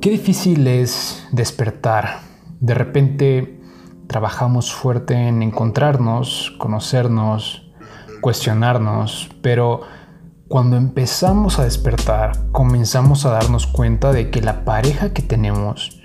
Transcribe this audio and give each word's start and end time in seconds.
Qué 0.00 0.10
difícil 0.10 0.64
es 0.68 1.26
despertar. 1.32 2.20
De 2.60 2.72
repente 2.72 3.60
trabajamos 4.06 4.72
fuerte 4.72 5.14
en 5.14 5.42
encontrarnos, 5.42 6.52
conocernos, 6.58 7.68
cuestionarnos, 8.20 9.30
pero 9.42 9.80
cuando 10.46 10.76
empezamos 10.76 11.58
a 11.58 11.64
despertar, 11.64 12.32
comenzamos 12.52 13.26
a 13.26 13.30
darnos 13.30 13.66
cuenta 13.66 14.12
de 14.12 14.30
que 14.30 14.40
la 14.40 14.64
pareja 14.64 15.12
que 15.12 15.22
tenemos 15.22 16.00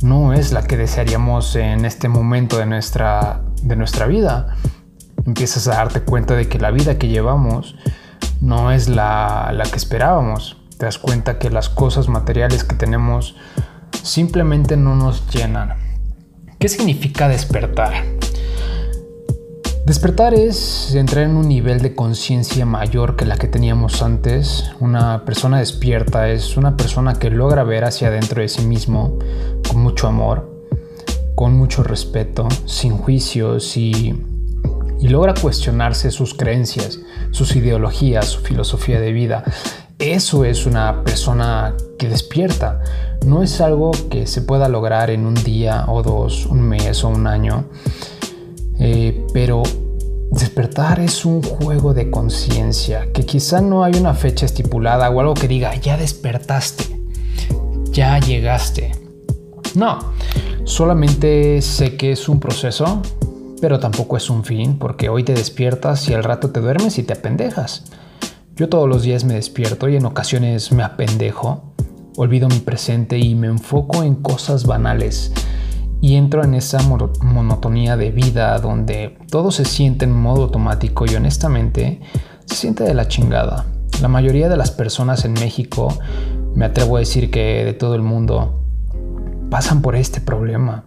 no 0.00 0.32
es 0.32 0.52
la 0.52 0.62
que 0.62 0.78
desearíamos 0.78 1.56
en 1.56 1.84
este 1.84 2.08
momento 2.08 2.56
de 2.56 2.64
nuestra, 2.64 3.42
de 3.62 3.76
nuestra 3.76 4.06
vida. 4.06 4.56
Empiezas 5.26 5.68
a 5.68 5.74
darte 5.74 6.00
cuenta 6.00 6.36
de 6.36 6.48
que 6.48 6.58
la 6.58 6.70
vida 6.70 6.96
que 6.96 7.08
llevamos 7.08 7.76
no 8.40 8.72
es 8.72 8.88
la, 8.88 9.50
la 9.52 9.64
que 9.64 9.76
esperábamos 9.76 10.59
te 10.80 10.86
das 10.86 10.96
cuenta 10.96 11.38
que 11.38 11.50
las 11.50 11.68
cosas 11.68 12.08
materiales 12.08 12.64
que 12.64 12.74
tenemos 12.74 13.36
simplemente 14.02 14.78
no 14.78 14.96
nos 14.96 15.28
llenan. 15.28 15.74
¿Qué 16.58 16.70
significa 16.70 17.28
despertar? 17.28 17.92
Despertar 19.84 20.32
es 20.32 20.94
entrar 20.94 21.24
en 21.24 21.36
un 21.36 21.48
nivel 21.48 21.82
de 21.82 21.94
conciencia 21.94 22.64
mayor 22.64 23.16
que 23.16 23.26
la 23.26 23.36
que 23.36 23.46
teníamos 23.46 24.00
antes. 24.00 24.70
Una 24.80 25.26
persona 25.26 25.58
despierta 25.58 26.30
es 26.30 26.56
una 26.56 26.78
persona 26.78 27.12
que 27.12 27.28
logra 27.28 27.62
ver 27.62 27.84
hacia 27.84 28.08
adentro 28.08 28.40
de 28.40 28.48
sí 28.48 28.62
mismo 28.62 29.18
con 29.68 29.82
mucho 29.82 30.08
amor, 30.08 30.64
con 31.34 31.58
mucho 31.58 31.82
respeto, 31.82 32.48
sin 32.64 32.96
juicios 32.96 33.76
y, 33.76 34.14
y 34.98 35.08
logra 35.08 35.34
cuestionarse 35.34 36.10
sus 36.10 36.32
creencias, 36.32 37.00
sus 37.32 37.54
ideologías, 37.54 38.24
su 38.24 38.40
filosofía 38.40 38.98
de 38.98 39.12
vida. 39.12 39.44
Eso 40.00 40.46
es 40.46 40.64
una 40.64 41.04
persona 41.04 41.76
que 41.98 42.08
despierta. 42.08 42.82
No 43.26 43.42
es 43.42 43.60
algo 43.60 43.90
que 44.08 44.26
se 44.26 44.40
pueda 44.40 44.66
lograr 44.66 45.10
en 45.10 45.26
un 45.26 45.34
día 45.34 45.84
o 45.88 46.02
dos, 46.02 46.46
un 46.46 46.62
mes 46.62 47.04
o 47.04 47.10
un 47.10 47.26
año. 47.26 47.66
Eh, 48.78 49.26
pero 49.34 49.62
despertar 50.30 51.00
es 51.00 51.26
un 51.26 51.42
juego 51.42 51.92
de 51.92 52.10
conciencia, 52.10 53.12
que 53.12 53.26
quizá 53.26 53.60
no 53.60 53.84
hay 53.84 53.92
una 53.92 54.14
fecha 54.14 54.46
estipulada 54.46 55.10
o 55.10 55.20
algo 55.20 55.34
que 55.34 55.48
diga, 55.48 55.74
ya 55.74 55.98
despertaste, 55.98 56.98
ya 57.90 58.18
llegaste. 58.20 58.92
No, 59.74 59.98
solamente 60.64 61.60
sé 61.60 61.96
que 61.96 62.12
es 62.12 62.26
un 62.26 62.40
proceso, 62.40 63.02
pero 63.60 63.78
tampoco 63.78 64.16
es 64.16 64.30
un 64.30 64.44
fin, 64.44 64.78
porque 64.78 65.10
hoy 65.10 65.24
te 65.24 65.34
despiertas 65.34 66.08
y 66.08 66.14
al 66.14 66.24
rato 66.24 66.48
te 66.48 66.60
duermes 66.60 66.98
y 66.98 67.02
te 67.02 67.12
apendejas. 67.12 67.84
Yo 68.60 68.68
todos 68.68 68.86
los 68.86 69.04
días 69.04 69.24
me 69.24 69.32
despierto 69.32 69.88
y 69.88 69.96
en 69.96 70.04
ocasiones 70.04 70.70
me 70.70 70.82
apendejo, 70.82 71.72
olvido 72.18 72.46
mi 72.46 72.58
presente 72.58 73.16
y 73.16 73.34
me 73.34 73.46
enfoco 73.46 74.02
en 74.02 74.16
cosas 74.16 74.66
banales 74.66 75.32
y 76.02 76.16
entro 76.16 76.44
en 76.44 76.52
esa 76.52 76.78
monotonía 76.82 77.96
de 77.96 78.10
vida 78.10 78.58
donde 78.58 79.16
todo 79.30 79.50
se 79.50 79.64
siente 79.64 80.04
en 80.04 80.12
modo 80.12 80.42
automático 80.42 81.06
y 81.10 81.14
honestamente 81.14 82.02
se 82.44 82.54
siente 82.54 82.84
de 82.84 82.92
la 82.92 83.08
chingada. 83.08 83.64
La 84.02 84.08
mayoría 84.08 84.50
de 84.50 84.58
las 84.58 84.70
personas 84.70 85.24
en 85.24 85.32
México, 85.32 85.96
me 86.54 86.66
atrevo 86.66 86.98
a 86.98 87.00
decir 87.00 87.30
que 87.30 87.64
de 87.64 87.72
todo 87.72 87.94
el 87.94 88.02
mundo, 88.02 88.62
pasan 89.48 89.80
por 89.80 89.96
este 89.96 90.20
problema. 90.20 90.84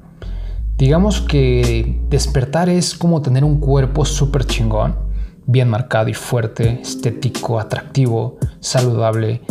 Digamos 0.77 1.21
que 1.21 2.03
despertar 2.07 2.69
es 2.69 2.93
como 2.93 3.23
tener 3.23 3.43
un 3.43 3.59
cuerpo 3.59 4.05
súper 4.05 4.45
chingón 4.45 5.11
bien 5.45 5.69
marcado 5.69 6.09
y 6.09 6.13
fuerte, 6.13 6.79
estético, 6.81 7.59
atractivo, 7.59 8.37
saludable, 8.59 9.41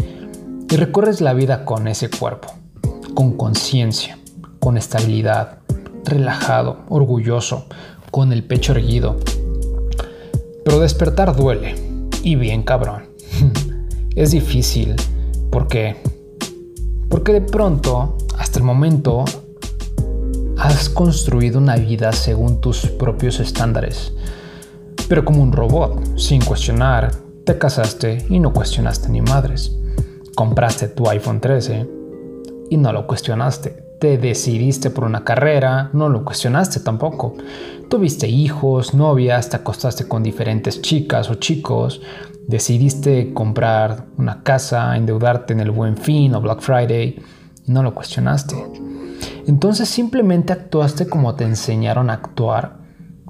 y 0.70 0.76
recorres 0.76 1.20
la 1.20 1.34
vida 1.34 1.64
con 1.64 1.86
ese 1.88 2.08
cuerpo, 2.08 2.48
con 3.14 3.36
conciencia, 3.36 4.18
con 4.58 4.76
estabilidad, 4.76 5.58
relajado, 6.04 6.78
orgulloso, 6.88 7.66
con 8.10 8.32
el 8.32 8.44
pecho 8.44 8.72
erguido. 8.72 9.18
Pero 10.64 10.80
despertar 10.80 11.36
duele, 11.36 11.74
y 12.22 12.36
bien 12.36 12.62
cabrón. 12.62 13.10
es 14.16 14.30
difícil, 14.30 14.96
porque 15.50 15.96
porque 17.12 17.34
de 17.34 17.42
pronto, 17.42 18.16
hasta 18.38 18.58
el 18.58 18.64
momento, 18.64 19.26
has 20.56 20.88
construido 20.88 21.58
una 21.58 21.76
vida 21.76 22.10
según 22.12 22.62
tus 22.62 22.86
propios 22.86 23.38
estándares 23.38 24.14
pero 25.12 25.26
como 25.26 25.42
un 25.42 25.52
robot, 25.52 26.16
sin 26.16 26.42
cuestionar, 26.42 27.12
te 27.44 27.58
casaste 27.58 28.24
y 28.30 28.40
no 28.40 28.54
cuestionaste 28.54 29.10
ni 29.10 29.20
madres. 29.20 29.76
Compraste 30.34 30.88
tu 30.88 31.06
iPhone 31.06 31.38
13 31.38 31.86
y 32.70 32.78
no 32.78 32.94
lo 32.94 33.06
cuestionaste. 33.06 33.98
Te 34.00 34.16
decidiste 34.16 34.88
por 34.88 35.04
una 35.04 35.22
carrera, 35.22 35.90
no 35.92 36.08
lo 36.08 36.24
cuestionaste 36.24 36.80
tampoco. 36.80 37.34
Tuviste 37.90 38.26
hijos, 38.26 38.94
novias, 38.94 39.50
te 39.50 39.56
acostaste 39.56 40.08
con 40.08 40.22
diferentes 40.22 40.80
chicas 40.80 41.28
o 41.28 41.34
chicos, 41.34 42.00
decidiste 42.48 43.34
comprar 43.34 44.06
una 44.16 44.42
casa, 44.42 44.96
endeudarte 44.96 45.52
en 45.52 45.60
el 45.60 45.72
Buen 45.72 45.98
Fin 45.98 46.34
o 46.34 46.40
Black 46.40 46.62
Friday 46.62 47.22
no 47.66 47.82
lo 47.82 47.92
cuestionaste. 47.92 48.56
Entonces 49.46 49.90
simplemente 49.90 50.54
actuaste 50.54 51.06
como 51.06 51.34
te 51.34 51.44
enseñaron 51.44 52.08
a 52.08 52.14
actuar 52.14 52.78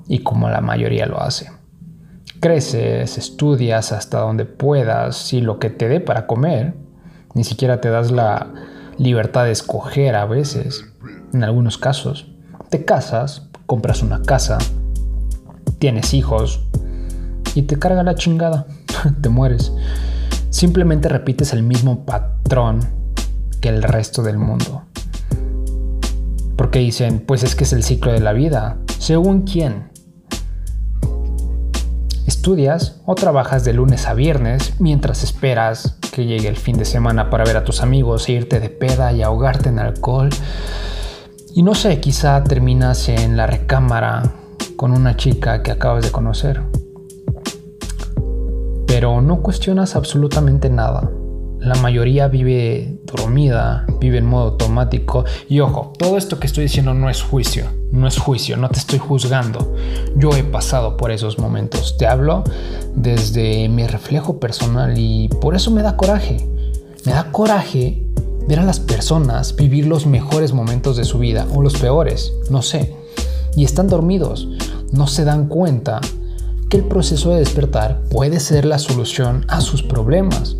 y 0.07 0.21
como 0.21 0.49
la 0.49 0.61
mayoría 0.61 1.07
lo 1.07 1.21
hace 1.21 1.51
creces, 2.43 3.19
estudias 3.19 3.93
hasta 3.93 4.19
donde 4.19 4.45
puedas 4.45 5.33
y 5.33 5.41
lo 5.41 5.61
que 5.61 5.71
te 5.71 5.89
dé 5.89 6.01
para 6.01 6.27
comer. 6.27 6.75
Ni 7.35 7.45
siquiera 7.45 7.81
te 7.81 7.89
das 7.89 8.11
la 8.11 8.53
libertad 8.99 9.45
de 9.45 9.53
escoger 9.53 10.17
a 10.17 10.27
veces, 10.27 10.85
en 11.33 11.45
algunos 11.45 11.79
casos. 11.79 12.33
Te 12.69 12.85
casas, 12.85 13.49
compras 13.67 14.03
una 14.03 14.23
casa, 14.23 14.59
tienes 15.79 16.13
hijos 16.15 16.67
y 17.55 17.63
te 17.63 17.79
carga 17.79 18.03
la 18.03 18.17
chingada, 18.17 18.67
te 19.21 19.29
mueres. 19.29 19.73
Simplemente 20.51 21.09
repites 21.09 21.53
el 21.53 21.63
mismo 21.63 22.05
patrón 22.05 22.81
que 23.61 23.69
el 23.69 23.85
resto 23.85 24.25
del 24.25 24.39
mundo. 24.39 24.83
Porque 26.57 26.81
dicen, 26.81 27.23
pues 27.25 27.45
es 27.45 27.55
que 27.55 27.63
es 27.63 27.73
el 27.73 27.85
ciclo 27.85 28.13
de 28.13 28.21
la 28.21 28.33
vida. 28.33 28.79
¿Según 28.99 29.43
quién? 29.43 29.92
Estudias 32.27 33.01
o 33.05 33.15
trabajas 33.15 33.65
de 33.65 33.73
lunes 33.73 34.07
a 34.07 34.15
viernes 34.15 34.75
mientras 34.79 35.25
esperas 35.25 35.97
que 36.13 36.25
llegue 36.27 36.49
el 36.49 36.57
fin 36.57 36.77
de 36.77 36.85
semana 36.85 37.31
para 37.31 37.45
ver 37.45 37.57
a 37.57 37.65
tus 37.65 37.83
amigos 37.83 38.29
e 38.29 38.33
irte 38.33 38.61
de 38.61 38.69
peda 38.69 39.13
y 39.13 39.23
ahogarte 39.23 39.71
en 39.71 39.79
alcohol. 39.79 40.31
Y 41.55 41.63
no 41.63 41.75
sé, 41.75 42.01
quizá 42.01 42.43
terminas 42.45 43.09
en 43.09 43.37
la 43.37 43.47
recámara 43.47 44.23
con 44.77 44.93
una 44.93 45.17
chica 45.17 45.63
que 45.63 45.71
acabas 45.71 46.05
de 46.05 46.11
conocer. 46.11 46.63
Pero 48.87 49.21
no 49.21 49.43
cuestionas 49.43 49.97
absolutamente 49.97 50.71
nada. 50.71 51.11
La 51.63 51.77
mayoría 51.77 52.27
vive 52.27 52.99
dormida, 53.05 53.87
vive 54.01 54.19
en 54.19 54.27
modo 54.27 54.51
automático. 54.51 55.25
Y 55.49 55.61
ojo, 55.61 55.93
todo 55.97 56.17
esto 56.17 56.41
que 56.41 56.49
estoy 56.49 56.65
diciendo 56.65 56.93
no 56.93 57.09
es 57.09 57.23
juicio, 57.23 57.67
no 57.93 58.09
es 58.09 58.19
juicio, 58.19 58.57
no 58.57 58.69
te 58.69 58.81
estoy 58.81 58.99
juzgando. 58.99 59.73
Yo 60.17 60.31
he 60.31 60.43
pasado 60.43 60.97
por 60.97 61.13
esos 61.13 61.39
momentos. 61.39 61.97
Te 61.99 62.09
hablo 62.09 62.43
desde 62.97 63.69
mi 63.69 63.87
reflejo 63.87 64.41
personal 64.41 64.95
y 64.99 65.29
por 65.41 65.55
eso 65.55 65.71
me 65.71 65.83
da 65.83 65.97
coraje. 65.97 66.45
Me 67.05 67.13
da 67.13 67.31
coraje 67.31 68.09
ver 68.49 68.59
a 68.59 68.65
las 68.65 68.81
personas 68.81 69.55
vivir 69.55 69.87
los 69.87 70.05
mejores 70.05 70.53
momentos 70.53 70.97
de 70.97 71.05
su 71.05 71.21
vida 71.21 71.47
o 71.55 71.63
los 71.63 71.75
peores, 71.79 72.33
no 72.51 72.63
sé. 72.63 72.93
Y 73.55 73.65
están 73.65 73.87
dormidos, 73.87 74.49
no 74.91 75.07
se 75.07 75.25
dan 75.25 75.47
cuenta 75.47 76.01
que 76.69 76.79
el 76.79 76.85
proceso 76.85 77.31
de 77.31 77.39
despertar 77.39 78.03
puede 78.11 78.41
ser 78.41 78.65
la 78.65 78.81
solución 78.81 79.45
a 79.47 79.61
sus 79.61 79.85
problemas. 79.85 80.57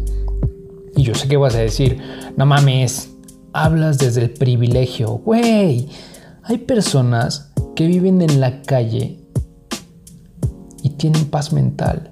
Y 0.95 1.03
yo 1.03 1.15
sé 1.15 1.29
que 1.29 1.37
vas 1.37 1.55
a 1.55 1.59
decir, 1.59 1.99
no 2.37 2.47
mames, 2.47 3.11
hablas 3.53 3.99
desde 3.99 4.23
el 4.23 4.31
privilegio. 4.31 5.11
Güey, 5.25 5.89
hay 6.43 6.59
personas 6.59 7.53
que 7.75 7.87
viven 7.87 8.21
en 8.21 8.41
la 8.41 8.63
calle 8.63 9.19
y 10.83 10.91
tienen 10.91 11.27
paz 11.27 11.53
mental. 11.53 12.11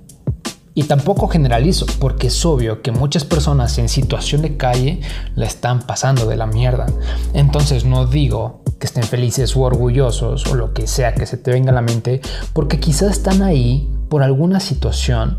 Y 0.72 0.84
tampoco 0.84 1.28
generalizo, 1.28 1.84
porque 1.98 2.28
es 2.28 2.46
obvio 2.46 2.80
que 2.80 2.92
muchas 2.92 3.24
personas 3.24 3.76
en 3.78 3.88
situación 3.88 4.42
de 4.42 4.56
calle 4.56 5.00
la 5.34 5.46
están 5.46 5.82
pasando 5.82 6.26
de 6.26 6.36
la 6.36 6.46
mierda. 6.46 6.86
Entonces 7.34 7.84
no 7.84 8.06
digo 8.06 8.62
que 8.78 8.86
estén 8.86 9.02
felices 9.02 9.56
o 9.56 9.60
orgullosos 9.60 10.46
o 10.46 10.54
lo 10.54 10.72
que 10.72 10.86
sea 10.86 11.12
que 11.14 11.26
se 11.26 11.36
te 11.36 11.50
venga 11.50 11.70
a 11.70 11.74
la 11.74 11.82
mente, 11.82 12.20
porque 12.54 12.80
quizás 12.80 13.10
están 13.10 13.42
ahí 13.42 13.92
por 14.08 14.22
alguna 14.22 14.60
situación 14.60 15.38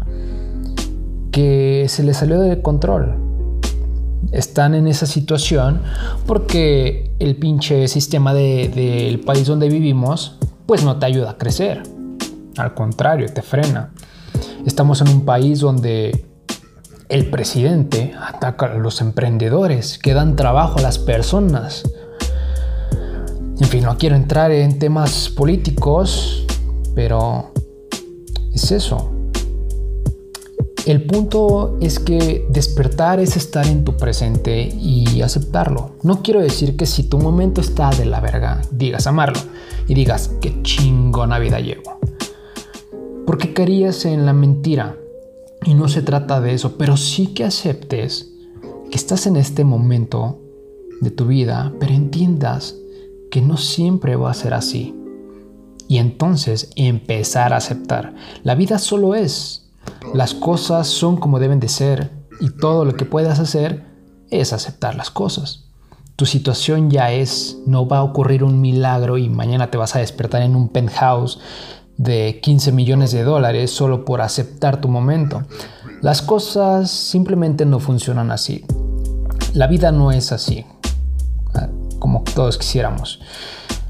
que 1.31 1.85
se 1.87 2.03
les 2.03 2.17
salió 2.17 2.39
de 2.39 2.61
control 2.61 3.20
están 4.31 4.75
en 4.75 4.87
esa 4.87 5.05
situación 5.05 5.81
porque 6.25 7.11
el 7.19 7.35
pinche 7.35 7.87
sistema 7.87 8.33
del 8.33 9.19
país 9.21 9.47
donde 9.47 9.69
vivimos 9.69 10.37
pues 10.65 10.83
no 10.83 10.97
te 10.97 11.05
ayuda 11.05 11.31
a 11.31 11.37
crecer. 11.37 11.83
Al 12.57 12.73
contrario, 12.73 13.27
te 13.33 13.41
frena. 13.41 13.91
Estamos 14.65 15.01
en 15.01 15.09
un 15.09 15.25
país 15.25 15.59
donde 15.59 16.25
El 17.09 17.29
presidente 17.29 18.13
ataca 18.17 18.67
a 18.67 18.75
los 18.75 19.01
emprendedores 19.01 19.97
que 19.97 20.13
dan 20.13 20.37
trabajo 20.37 20.79
a 20.79 20.81
las 20.81 20.97
personas. 20.97 21.83
En 23.59 23.67
fin, 23.67 23.83
no 23.83 23.97
quiero 23.97 24.15
entrar 24.15 24.49
en 24.51 24.79
temas 24.79 25.27
políticos, 25.27 26.45
pero 26.95 27.51
es 28.53 28.71
eso. 28.71 29.11
El 30.85 31.03
punto 31.03 31.77
es 31.79 31.99
que 31.99 32.47
despertar 32.49 33.19
es 33.19 33.37
estar 33.37 33.67
en 33.67 33.83
tu 33.83 33.97
presente 33.97 34.67
y 34.67 35.21
aceptarlo. 35.21 35.91
No 36.01 36.23
quiero 36.23 36.41
decir 36.41 36.75
que 36.75 36.87
si 36.87 37.03
tu 37.03 37.19
momento 37.19 37.61
está 37.61 37.91
de 37.91 38.05
la 38.05 38.19
verga, 38.19 38.61
digas 38.71 39.05
amarlo 39.05 39.39
y 39.87 39.93
digas 39.93 40.31
qué 40.41 40.59
chingona 40.63 41.37
vida 41.37 41.59
llevo. 41.59 41.99
Porque 43.27 43.53
caerías 43.53 44.05
en 44.05 44.25
la 44.25 44.33
mentira 44.33 44.97
y 45.63 45.75
no 45.75 45.87
se 45.87 46.01
trata 46.01 46.41
de 46.41 46.55
eso, 46.55 46.77
pero 46.77 46.97
sí 46.97 47.27
que 47.27 47.43
aceptes 47.43 48.31
que 48.89 48.97
estás 48.97 49.27
en 49.27 49.35
este 49.35 49.63
momento 49.63 50.39
de 50.99 51.11
tu 51.11 51.27
vida, 51.27 51.73
pero 51.79 51.93
entiendas 51.93 52.75
que 53.29 53.41
no 53.41 53.57
siempre 53.57 54.15
va 54.15 54.31
a 54.31 54.35
ser 54.35 54.55
así. 54.55 54.95
Y 55.87 55.99
entonces 55.99 56.71
empezar 56.75 57.53
a 57.53 57.57
aceptar. 57.57 58.15
La 58.43 58.55
vida 58.55 58.79
solo 58.79 59.13
es, 59.13 59.60
las 60.13 60.33
cosas 60.33 60.87
son 60.87 61.17
como 61.17 61.39
deben 61.39 61.59
de 61.59 61.69
ser 61.69 62.11
y 62.39 62.49
todo 62.49 62.85
lo 62.85 62.95
que 62.95 63.05
puedas 63.05 63.39
hacer 63.39 63.85
es 64.29 64.53
aceptar 64.53 64.95
las 64.95 65.11
cosas. 65.11 65.65
Tu 66.15 66.25
situación 66.25 66.89
ya 66.89 67.11
es, 67.11 67.57
no 67.65 67.87
va 67.87 67.99
a 67.99 68.03
ocurrir 68.03 68.43
un 68.43 68.61
milagro 68.61 69.17
y 69.17 69.29
mañana 69.29 69.71
te 69.71 69.77
vas 69.77 69.95
a 69.95 69.99
despertar 69.99 70.41
en 70.41 70.55
un 70.55 70.69
penthouse 70.69 71.39
de 71.97 72.39
15 72.41 72.71
millones 72.71 73.11
de 73.11 73.23
dólares 73.23 73.71
solo 73.71 74.05
por 74.05 74.21
aceptar 74.21 74.81
tu 74.81 74.87
momento. 74.87 75.43
Las 76.01 76.21
cosas 76.21 76.89
simplemente 76.89 77.65
no 77.65 77.79
funcionan 77.79 78.31
así. 78.31 78.65
La 79.53 79.67
vida 79.67 79.91
no 79.91 80.11
es 80.11 80.31
así, 80.31 80.65
ah, 81.53 81.67
como 81.99 82.23
todos 82.35 82.57
quisiéramos. 82.57 83.19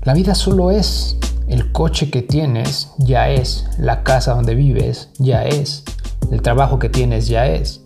La 0.04 0.14
vida 0.14 0.36
solo 0.36 0.72
es. 0.72 1.18
El 1.52 1.74
coche 1.74 2.10
que 2.10 2.22
tienes 2.22 2.94
ya 2.98 3.30
es. 3.30 3.66
La 3.78 4.04
casa 4.04 4.34
donde 4.34 4.56
vives 4.56 5.10
ya 5.20 5.44
es. 5.44 5.84
El 6.32 6.42
trabajo 6.42 6.80
que 6.80 6.88
tienes 6.88 7.28
ya 7.28 7.46
es. 7.46 7.82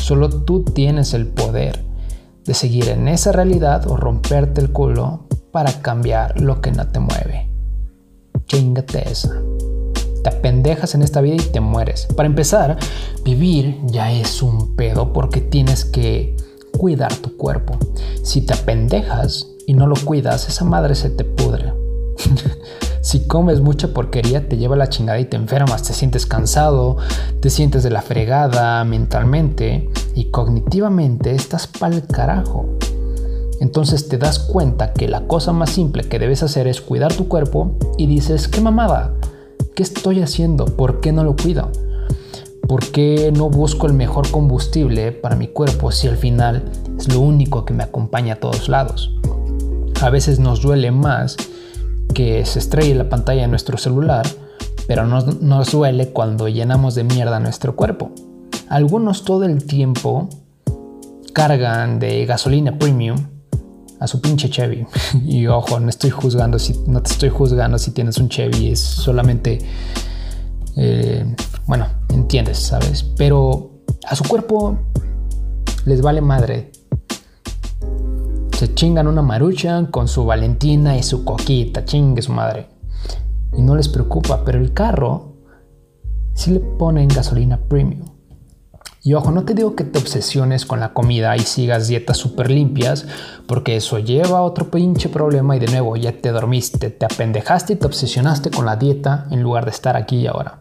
Solo 0.00 0.30
tú 0.30 0.62
tienes 0.62 1.12
el 1.12 1.26
poder 1.26 1.84
de 2.44 2.54
seguir 2.54 2.88
en 2.88 3.08
esa 3.08 3.32
realidad 3.32 3.88
o 3.88 3.96
romperte 3.96 4.60
el 4.60 4.70
culo 4.70 5.26
para 5.50 5.72
cambiar 5.82 6.40
lo 6.40 6.60
que 6.60 6.70
no 6.70 6.86
te 6.86 7.00
mueve. 7.00 7.50
Chingate 8.46 9.10
esa. 9.10 9.34
Te 10.22 10.30
apendejas 10.30 10.94
en 10.94 11.02
esta 11.02 11.20
vida 11.20 11.34
y 11.34 11.50
te 11.50 11.58
mueres. 11.58 12.06
Para 12.14 12.28
empezar, 12.28 12.78
vivir 13.24 13.76
ya 13.86 14.12
es 14.12 14.40
un 14.40 14.76
pedo 14.76 15.12
porque 15.12 15.40
tienes 15.40 15.84
que 15.84 16.36
cuidar 16.78 17.12
tu 17.16 17.36
cuerpo. 17.36 17.76
Si 18.22 18.42
te 18.42 18.54
apendejas 18.54 19.48
y 19.66 19.74
no 19.74 19.88
lo 19.88 19.96
cuidas, 19.96 20.46
esa 20.46 20.64
madre 20.64 20.94
se 20.94 21.10
te 21.10 21.24
pudre. 21.24 21.72
Si 23.02 23.26
comes 23.26 23.60
mucha 23.60 23.88
porquería, 23.88 24.46
te 24.48 24.58
lleva 24.58 24.76
la 24.76 24.90
chingada 24.90 25.18
y 25.18 25.24
te 25.24 25.36
enfermas, 25.36 25.82
te 25.82 25.94
sientes 25.94 26.26
cansado, 26.26 26.98
te 27.40 27.48
sientes 27.48 27.82
de 27.82 27.90
la 27.90 28.02
fregada 28.02 28.84
mentalmente 28.84 29.88
y 30.14 30.26
cognitivamente 30.26 31.34
estás 31.34 31.66
pa'l 31.66 32.06
carajo. 32.06 32.66
Entonces 33.60 34.08
te 34.08 34.18
das 34.18 34.38
cuenta 34.38 34.92
que 34.92 35.08
la 35.08 35.26
cosa 35.26 35.52
más 35.52 35.70
simple 35.70 36.04
que 36.04 36.18
debes 36.18 36.42
hacer 36.42 36.66
es 36.66 36.80
cuidar 36.80 37.12
tu 37.14 37.28
cuerpo 37.28 37.72
y 37.96 38.06
dices, 38.06 38.48
¿qué 38.48 38.60
mamada? 38.60 39.14
¿Qué 39.74 39.82
estoy 39.82 40.20
haciendo? 40.20 40.66
¿Por 40.66 41.00
qué 41.00 41.12
no 41.12 41.24
lo 41.24 41.36
cuido? 41.36 41.70
¿Por 42.68 42.84
qué 42.90 43.32
no 43.34 43.48
busco 43.48 43.86
el 43.86 43.94
mejor 43.94 44.30
combustible 44.30 45.12
para 45.12 45.36
mi 45.36 45.48
cuerpo 45.48 45.90
si 45.90 46.06
al 46.06 46.16
final 46.16 46.70
es 46.98 47.12
lo 47.12 47.20
único 47.20 47.64
que 47.64 47.74
me 47.74 47.82
acompaña 47.82 48.34
a 48.34 48.40
todos 48.40 48.68
lados? 48.68 49.14
A 50.00 50.10
veces 50.10 50.38
nos 50.38 50.62
duele 50.62 50.90
más 50.90 51.36
que 52.14 52.44
se 52.44 52.58
estrelle 52.58 52.94
la 52.94 53.08
pantalla 53.08 53.42
de 53.42 53.48
nuestro 53.48 53.78
celular, 53.78 54.26
pero 54.86 55.06
nos, 55.06 55.40
nos 55.40 55.70
duele 55.72 56.10
cuando 56.10 56.48
llenamos 56.48 56.94
de 56.94 57.04
mierda 57.04 57.40
nuestro 57.40 57.76
cuerpo. 57.76 58.10
Algunos 58.68 59.24
todo 59.24 59.44
el 59.44 59.64
tiempo 59.64 60.28
cargan 61.32 61.98
de 61.98 62.26
gasolina 62.26 62.78
premium 62.78 63.16
a 64.00 64.06
su 64.06 64.20
pinche 64.20 64.50
Chevy. 64.50 64.86
Y 65.24 65.46
ojo, 65.46 65.78
no 65.78 65.88
estoy 65.88 66.10
juzgando 66.10 66.58
si 66.58 66.74
no 66.86 67.02
te 67.02 67.12
estoy 67.12 67.28
juzgando 67.28 67.78
si 67.78 67.92
tienes 67.92 68.18
un 68.18 68.28
Chevy, 68.28 68.68
es 68.68 68.80
solamente 68.80 69.58
eh, 70.76 71.24
bueno, 71.66 71.86
entiendes, 72.08 72.58
¿sabes? 72.58 73.02
Pero 73.16 73.82
a 74.06 74.16
su 74.16 74.24
cuerpo 74.24 74.78
les 75.84 76.02
vale 76.02 76.20
madre 76.20 76.72
se 78.60 78.74
chingan 78.74 79.06
una 79.06 79.22
marucha 79.22 79.86
con 79.90 80.06
su 80.06 80.26
Valentina 80.26 80.94
y 80.94 81.02
su 81.02 81.24
coquita, 81.24 81.86
chingue 81.86 82.20
su 82.20 82.30
madre. 82.30 82.68
Y 83.56 83.62
no 83.62 83.74
les 83.74 83.88
preocupa, 83.88 84.44
pero 84.44 84.58
el 84.58 84.74
carro 84.74 85.32
sí 86.34 86.50
le 86.50 86.60
ponen 86.60 87.08
gasolina 87.08 87.56
premium. 87.56 88.06
Y 89.02 89.14
ojo, 89.14 89.30
no 89.30 89.44
te 89.44 89.54
digo 89.54 89.74
que 89.74 89.84
te 89.84 89.98
obsesiones 89.98 90.66
con 90.66 90.78
la 90.78 90.92
comida 90.92 91.34
y 91.38 91.40
sigas 91.40 91.88
dietas 91.88 92.18
súper 92.18 92.50
limpias, 92.50 93.06
porque 93.46 93.76
eso 93.76 93.98
lleva 93.98 94.40
a 94.40 94.42
otro 94.42 94.70
pinche 94.70 95.08
problema 95.08 95.56
y 95.56 95.60
de 95.60 95.68
nuevo 95.68 95.96
ya 95.96 96.12
te 96.12 96.30
dormiste, 96.30 96.90
te 96.90 97.06
apendejaste 97.06 97.72
y 97.72 97.76
te 97.76 97.86
obsesionaste 97.86 98.50
con 98.50 98.66
la 98.66 98.76
dieta 98.76 99.26
en 99.30 99.42
lugar 99.42 99.64
de 99.64 99.70
estar 99.70 99.96
aquí 99.96 100.18
y 100.18 100.26
ahora. 100.26 100.60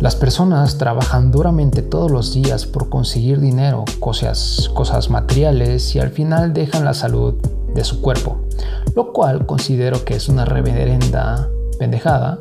Las 0.00 0.16
personas 0.16 0.78
trabajan 0.78 1.30
duramente 1.30 1.82
todos 1.82 2.10
los 2.10 2.32
días 2.32 2.64
por 2.64 2.88
conseguir 2.88 3.38
dinero, 3.38 3.84
cosas, 3.98 4.70
cosas 4.72 5.10
materiales 5.10 5.94
y 5.94 5.98
al 5.98 6.08
final 6.08 6.54
dejan 6.54 6.86
la 6.86 6.94
salud 6.94 7.34
de 7.74 7.84
su 7.84 8.00
cuerpo, 8.00 8.38
lo 8.96 9.12
cual 9.12 9.44
considero 9.44 10.02
que 10.06 10.14
es 10.16 10.30
una 10.30 10.46
reverenda 10.46 11.50
pendejada, 11.78 12.38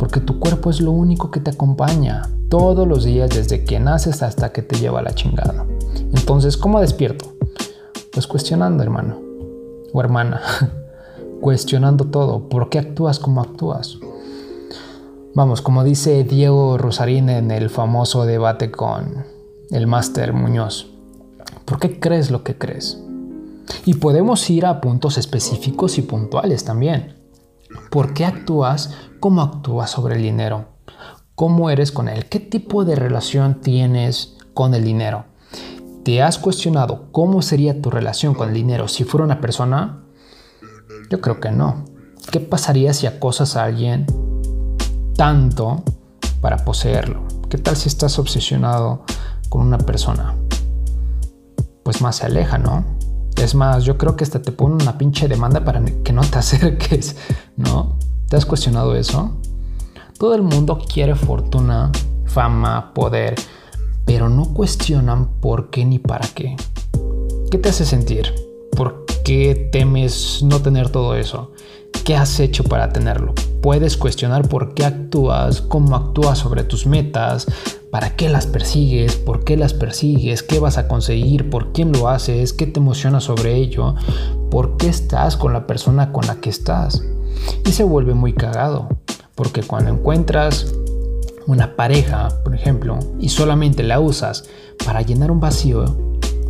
porque 0.00 0.18
tu 0.18 0.40
cuerpo 0.40 0.70
es 0.70 0.80
lo 0.80 0.90
único 0.90 1.30
que 1.30 1.38
te 1.38 1.50
acompaña 1.52 2.28
todos 2.48 2.88
los 2.88 3.04
días 3.04 3.30
desde 3.30 3.62
que 3.62 3.78
naces 3.78 4.24
hasta 4.24 4.50
que 4.50 4.62
te 4.62 4.80
lleva 4.80 5.00
la 5.00 5.14
chingada. 5.14 5.64
Entonces, 6.12 6.56
¿cómo 6.56 6.80
despierto? 6.80 7.36
Pues 8.12 8.26
cuestionando, 8.26 8.82
hermano 8.82 9.20
o 9.92 10.00
hermana, 10.00 10.42
cuestionando 11.40 12.06
todo, 12.06 12.48
¿por 12.48 12.68
qué 12.68 12.80
actúas 12.80 13.20
como 13.20 13.42
actúas? 13.42 14.00
Vamos, 15.38 15.62
como 15.62 15.84
dice 15.84 16.24
Diego 16.24 16.78
Rosarín 16.78 17.28
en 17.28 17.52
el 17.52 17.70
famoso 17.70 18.24
debate 18.24 18.72
con 18.72 19.24
el 19.70 19.86
máster 19.86 20.32
Muñoz, 20.32 20.88
¿por 21.64 21.78
qué 21.78 22.00
crees 22.00 22.32
lo 22.32 22.42
que 22.42 22.58
crees? 22.58 23.00
Y 23.84 23.94
podemos 23.94 24.50
ir 24.50 24.66
a 24.66 24.80
puntos 24.80 25.16
específicos 25.16 25.96
y 25.96 26.02
puntuales 26.02 26.64
también. 26.64 27.14
¿Por 27.88 28.14
qué 28.14 28.24
actúas 28.24 28.96
como 29.20 29.40
actúas 29.40 29.92
sobre 29.92 30.16
el 30.16 30.22
dinero? 30.22 30.70
¿Cómo 31.36 31.70
eres 31.70 31.92
con 31.92 32.08
él? 32.08 32.28
¿Qué 32.28 32.40
tipo 32.40 32.84
de 32.84 32.96
relación 32.96 33.60
tienes 33.60 34.36
con 34.54 34.74
el 34.74 34.82
dinero? 34.82 35.26
¿Te 36.02 36.20
has 36.20 36.36
cuestionado 36.36 37.12
cómo 37.12 37.42
sería 37.42 37.80
tu 37.80 37.90
relación 37.90 38.34
con 38.34 38.48
el 38.48 38.56
dinero 38.56 38.88
si 38.88 39.04
fuera 39.04 39.24
una 39.24 39.40
persona? 39.40 40.02
Yo 41.10 41.20
creo 41.20 41.38
que 41.38 41.52
no. 41.52 41.84
¿Qué 42.32 42.40
pasaría 42.40 42.92
si 42.92 43.06
acosas 43.06 43.54
a 43.54 43.62
alguien 43.62 44.04
tanto 45.18 45.82
para 46.40 46.58
poseerlo. 46.58 47.24
¿Qué 47.50 47.58
tal 47.58 47.76
si 47.76 47.88
estás 47.88 48.20
obsesionado 48.20 49.02
con 49.48 49.62
una 49.62 49.78
persona? 49.78 50.36
Pues 51.82 52.00
más 52.00 52.16
se 52.16 52.26
aleja, 52.26 52.56
¿no? 52.56 52.84
Es 53.36 53.56
más, 53.56 53.82
yo 53.82 53.98
creo 53.98 54.14
que 54.14 54.22
hasta 54.22 54.40
te 54.40 54.52
pone 54.52 54.76
una 54.80 54.96
pinche 54.96 55.26
demanda 55.26 55.64
para 55.64 55.84
que 55.84 56.12
no 56.12 56.22
te 56.22 56.38
acerques, 56.38 57.16
¿no? 57.56 57.98
¿Te 58.28 58.36
has 58.36 58.46
cuestionado 58.46 58.94
eso? 58.94 59.32
Todo 60.18 60.36
el 60.36 60.42
mundo 60.42 60.78
quiere 60.78 61.16
fortuna, 61.16 61.90
fama, 62.26 62.94
poder, 62.94 63.34
pero 64.04 64.28
no 64.28 64.54
cuestionan 64.54 65.40
por 65.40 65.70
qué 65.70 65.84
ni 65.84 65.98
para 65.98 66.28
qué. 66.28 66.56
¿Qué 67.50 67.58
te 67.58 67.70
hace 67.70 67.84
sentir? 67.84 68.32
¿Por 68.70 69.04
qué 69.24 69.68
temes 69.72 70.44
no 70.44 70.62
tener 70.62 70.90
todo 70.90 71.16
eso? 71.16 71.50
¿Qué 72.08 72.16
has 72.16 72.40
hecho 72.40 72.64
para 72.64 72.88
tenerlo? 72.88 73.34
Puedes 73.60 73.98
cuestionar 73.98 74.48
por 74.48 74.72
qué 74.72 74.86
actúas, 74.86 75.60
cómo 75.60 75.94
actúas 75.94 76.38
sobre 76.38 76.64
tus 76.64 76.86
metas, 76.86 77.46
para 77.90 78.16
qué 78.16 78.30
las 78.30 78.46
persigues, 78.46 79.16
por 79.16 79.44
qué 79.44 79.58
las 79.58 79.74
persigues, 79.74 80.42
qué 80.42 80.58
vas 80.58 80.78
a 80.78 80.88
conseguir, 80.88 81.50
por 81.50 81.70
quién 81.72 81.92
lo 81.92 82.08
haces, 82.08 82.54
qué 82.54 82.66
te 82.66 82.80
emociona 82.80 83.20
sobre 83.20 83.56
ello, 83.56 83.94
por 84.50 84.78
qué 84.78 84.88
estás 84.88 85.36
con 85.36 85.52
la 85.52 85.66
persona 85.66 86.10
con 86.10 86.26
la 86.26 86.36
que 86.36 86.48
estás. 86.48 87.02
Y 87.66 87.72
se 87.72 87.84
vuelve 87.84 88.14
muy 88.14 88.32
cagado, 88.32 88.88
porque 89.34 89.62
cuando 89.62 89.90
encuentras 89.90 90.72
una 91.46 91.76
pareja, 91.76 92.30
por 92.42 92.54
ejemplo, 92.54 93.00
y 93.20 93.28
solamente 93.28 93.82
la 93.82 94.00
usas 94.00 94.44
para 94.82 95.02
llenar 95.02 95.30
un 95.30 95.40
vacío, 95.40 95.84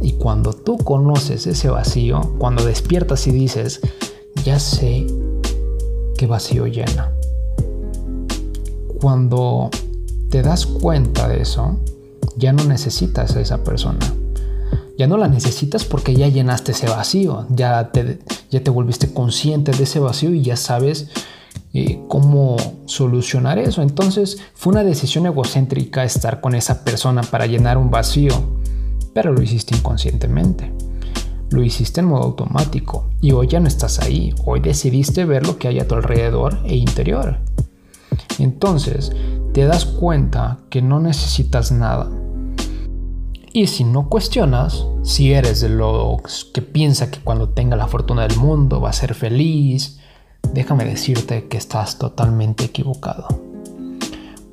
y 0.00 0.12
cuando 0.12 0.52
tú 0.52 0.78
conoces 0.78 1.48
ese 1.48 1.68
vacío, 1.68 2.36
cuando 2.38 2.64
despiertas 2.64 3.26
y 3.26 3.32
dices, 3.32 3.80
ya 4.44 4.60
sé 4.60 5.04
qué 6.18 6.26
vacío 6.26 6.66
llena. 6.66 7.10
Cuando 9.00 9.70
te 10.28 10.42
das 10.42 10.66
cuenta 10.66 11.28
de 11.28 11.40
eso, 11.40 11.78
Ya 12.36 12.52
no 12.52 12.62
necesitas 12.62 13.34
a 13.34 13.40
esa 13.40 13.64
persona. 13.64 13.98
Ya 14.96 15.08
no 15.08 15.16
la 15.16 15.26
necesitas 15.26 15.84
porque 15.84 16.14
ya 16.14 16.28
llenaste 16.28 16.70
ese 16.70 16.88
vacío, 16.88 17.46
ya 17.50 17.90
te, 17.90 18.20
ya 18.48 18.62
te 18.62 18.70
volviste 18.70 19.12
consciente 19.12 19.72
de 19.72 19.82
ese 19.82 19.98
vacío 19.98 20.32
y 20.32 20.42
ya 20.42 20.56
sabes 20.56 21.08
eh, 21.74 22.00
cómo 22.06 22.56
solucionar 22.86 23.58
eso. 23.58 23.82
Entonces 23.82 24.38
fue 24.54 24.72
una 24.72 24.84
decisión 24.84 25.26
egocéntrica 25.26 26.04
estar 26.04 26.40
con 26.40 26.54
esa 26.54 26.84
persona 26.84 27.22
para 27.22 27.46
llenar 27.46 27.76
un 27.76 27.90
vacío, 27.90 28.32
pero 29.14 29.32
lo 29.32 29.42
hiciste 29.42 29.74
inconscientemente. 29.74 30.72
Lo 31.50 31.62
hiciste 31.62 32.00
en 32.00 32.06
modo 32.06 32.24
automático 32.24 33.10
y 33.20 33.32
hoy 33.32 33.48
ya 33.48 33.60
no 33.60 33.68
estás 33.68 34.00
ahí. 34.00 34.34
Hoy 34.44 34.60
decidiste 34.60 35.24
ver 35.24 35.46
lo 35.46 35.58
que 35.58 35.68
hay 35.68 35.78
a 35.80 35.88
tu 35.88 35.94
alrededor 35.94 36.58
e 36.64 36.76
interior. 36.76 37.38
Entonces 38.38 39.12
te 39.52 39.64
das 39.64 39.84
cuenta 39.84 40.58
que 40.70 40.82
no 40.82 41.00
necesitas 41.00 41.72
nada 41.72 42.08
y 43.52 43.66
si 43.66 43.82
no 43.82 44.08
cuestionas, 44.08 44.86
si 45.02 45.32
eres 45.32 45.60
de 45.60 45.70
los 45.70 46.44
que 46.52 46.60
piensa 46.60 47.10
que 47.10 47.20
cuando 47.20 47.48
tenga 47.48 47.76
la 47.76 47.88
fortuna 47.88 48.22
del 48.22 48.36
mundo 48.36 48.80
va 48.80 48.90
a 48.90 48.92
ser 48.92 49.14
feliz, 49.14 49.98
déjame 50.52 50.84
decirte 50.84 51.48
que 51.48 51.56
estás 51.56 51.98
totalmente 51.98 52.66
equivocado. 52.66 53.26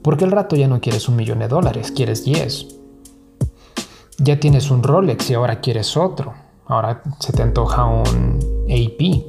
Porque 0.02 0.24
el 0.24 0.32
rato 0.32 0.56
ya 0.56 0.68
no 0.68 0.80
quieres 0.80 1.10
un 1.10 1.18
millón 1.18 1.40
de 1.40 1.48
dólares, 1.48 1.92
quieres 1.92 2.24
10. 2.24 2.68
Ya 4.20 4.40
tienes 4.40 4.72
un 4.72 4.82
Rolex 4.82 5.30
y 5.30 5.34
ahora 5.34 5.60
quieres 5.60 5.98
otro. 5.98 6.34
Ahora 6.68 7.04
se 7.20 7.32
te 7.32 7.44
antoja 7.44 7.86
un 7.86 8.40
AP. 8.64 9.24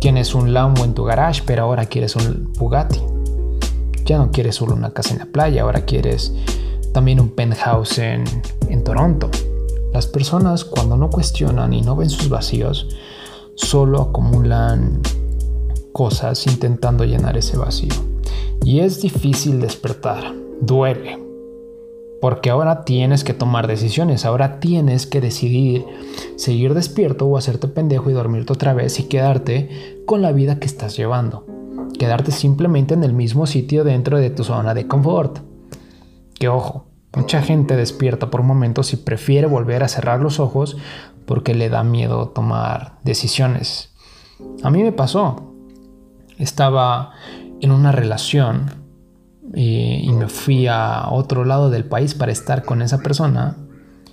Tienes 0.00 0.34
un 0.34 0.52
Lambo 0.52 0.84
en 0.84 0.94
tu 0.94 1.04
garage, 1.04 1.42
pero 1.46 1.64
ahora 1.64 1.86
quieres 1.86 2.16
un 2.16 2.52
Bugatti. 2.54 3.00
Ya 4.04 4.18
no 4.18 4.30
quieres 4.30 4.56
solo 4.56 4.74
una 4.74 4.92
casa 4.92 5.12
en 5.12 5.20
la 5.20 5.26
playa, 5.26 5.62
ahora 5.62 5.84
quieres 5.84 6.34
también 6.92 7.20
un 7.20 7.30
penthouse 7.30 7.98
en, 7.98 8.24
en 8.68 8.82
Toronto. 8.82 9.30
Las 9.92 10.06
personas 10.06 10.64
cuando 10.64 10.96
no 10.96 11.10
cuestionan 11.10 11.72
y 11.72 11.82
no 11.82 11.94
ven 11.94 12.10
sus 12.10 12.28
vacíos, 12.28 12.88
solo 13.54 14.00
acumulan 14.00 15.00
cosas 15.92 16.46
intentando 16.46 17.04
llenar 17.04 17.36
ese 17.36 17.56
vacío. 17.56 17.94
Y 18.64 18.80
es 18.80 19.00
difícil 19.00 19.60
despertar, 19.60 20.34
duele, 20.60 21.29
porque 22.20 22.50
ahora 22.50 22.84
tienes 22.84 23.24
que 23.24 23.34
tomar 23.34 23.66
decisiones, 23.66 24.24
ahora 24.24 24.60
tienes 24.60 25.06
que 25.06 25.20
decidir 25.20 25.86
seguir 26.36 26.74
despierto 26.74 27.26
o 27.26 27.36
hacerte 27.36 27.68
pendejo 27.68 28.10
y 28.10 28.12
dormirte 28.12 28.52
otra 28.52 28.74
vez 28.74 29.00
y 29.00 29.04
quedarte 29.04 30.02
con 30.06 30.20
la 30.20 30.32
vida 30.32 30.58
que 30.58 30.66
estás 30.66 30.96
llevando. 30.96 31.46
Quedarte 31.98 32.30
simplemente 32.30 32.94
en 32.94 33.04
el 33.04 33.12
mismo 33.12 33.46
sitio 33.46 33.84
dentro 33.84 34.18
de 34.18 34.30
tu 34.30 34.44
zona 34.44 34.74
de 34.74 34.86
confort. 34.86 35.38
Que 36.38 36.48
ojo, 36.48 36.86
mucha 37.14 37.42
gente 37.42 37.76
despierta 37.76 38.30
por 38.30 38.42
momentos 38.42 38.92
y 38.92 38.96
prefiere 38.96 39.46
volver 39.46 39.82
a 39.82 39.88
cerrar 39.88 40.20
los 40.20 40.40
ojos 40.40 40.76
porque 41.26 41.54
le 41.54 41.68
da 41.68 41.84
miedo 41.84 42.28
tomar 42.28 42.98
decisiones. 43.02 43.90
A 44.62 44.70
mí 44.70 44.82
me 44.82 44.92
pasó. 44.92 45.54
Estaba 46.38 47.12
en 47.60 47.70
una 47.70 47.92
relación 47.92 48.79
y, 49.54 50.08
y, 50.08 50.12
me 50.12 50.28
fui 50.28 50.66
a 50.66 51.08
otro 51.10 51.44
lado 51.44 51.70
del 51.70 51.84
país 51.84 52.14
para 52.14 52.32
estar 52.32 52.64
con 52.64 52.82
esa 52.82 52.98
persona. 52.98 53.56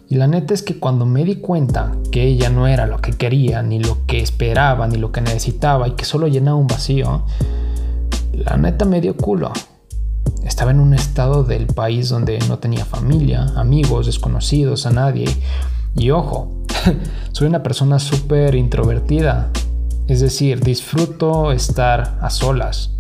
Y 0.10 0.16
la 0.16 0.28
neta 0.28 0.54
es 0.54 0.64
que 0.64 0.80
cuando 0.80 1.06
me 1.06 1.26
di 1.26 1.36
cuenta 1.36 1.92
que 2.12 2.24
ella 2.24 2.50
no 2.50 2.66
era 2.68 2.88
lo 2.88 3.00
que 3.00 3.12
quería, 3.12 3.62
ni 3.62 3.80
lo 3.80 4.06
que 4.06 4.22
esperaba, 4.22 4.88
ni 4.88 4.98
lo 4.98 5.12
que 5.12 5.22
necesitaba 5.22 5.88
y 5.88 5.92
que 5.92 6.06
solo 6.06 6.28
llenaba 6.28 6.58
un 6.58 6.68
vacío, 6.68 7.24
la 8.34 8.56
neta 8.58 8.86
me 8.86 9.02
dio 9.02 9.18
culo. 9.18 9.52
Estaba 10.44 10.72
en 10.72 10.80
un 10.80 10.94
estado 10.94 11.44
del 11.44 11.68
país 11.68 12.10
donde 12.10 12.40
no 12.48 12.60
tenía 12.60 12.86
familia, 12.86 13.48
amigos, 13.56 14.06
desconocidos, 14.06 14.86
a 14.86 14.92
nadie. 14.92 15.26
Y 15.96 16.12
ojo, 16.12 16.52
soy 17.34 17.48
una 17.48 17.64
persona 17.64 18.00
súper 18.00 18.56
introvertida. 18.56 19.52
Es 20.08 20.22
decir, 20.22 20.62
disfruto 20.62 21.52
estar 21.52 22.18
a 22.22 22.30
solas. 22.30 22.97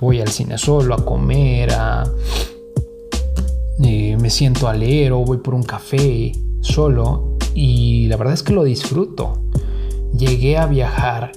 Voy 0.00 0.20
al 0.20 0.28
cine 0.28 0.56
solo, 0.56 0.94
a 0.94 1.04
comer. 1.04 1.70
Eh, 3.82 4.16
me 4.18 4.30
siento 4.30 4.66
a 4.68 4.74
leer 4.74 5.12
o 5.12 5.24
voy 5.24 5.38
por 5.38 5.54
un 5.54 5.62
café 5.62 6.32
solo. 6.62 7.36
Y 7.54 8.06
la 8.08 8.16
verdad 8.16 8.34
es 8.34 8.42
que 8.42 8.52
lo 8.52 8.64
disfruto. 8.64 9.42
Llegué 10.16 10.56
a 10.56 10.66
viajar 10.66 11.32